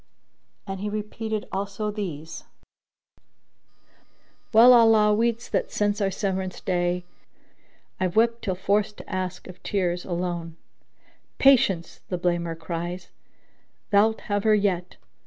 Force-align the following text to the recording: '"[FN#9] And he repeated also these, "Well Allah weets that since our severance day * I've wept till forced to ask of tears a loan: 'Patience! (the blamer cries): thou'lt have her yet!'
'"[FN#9] 0.67 0.71
And 0.73 0.79
he 0.79 0.89
repeated 0.89 1.47
also 1.51 1.91
these, 1.91 2.45
"Well 4.51 4.73
Allah 4.73 5.13
weets 5.15 5.47
that 5.49 5.69
since 5.71 6.01
our 6.01 6.09
severance 6.09 6.59
day 6.59 7.05
* 7.47 7.99
I've 7.99 8.15
wept 8.15 8.41
till 8.41 8.55
forced 8.55 8.97
to 8.97 9.07
ask 9.11 9.45
of 9.47 9.61
tears 9.61 10.03
a 10.03 10.11
loan: 10.13 10.57
'Patience! 11.37 11.99
(the 12.09 12.17
blamer 12.17 12.57
cries): 12.57 13.11
thou'lt 13.91 14.21
have 14.21 14.43
her 14.43 14.55
yet!' 14.55 14.97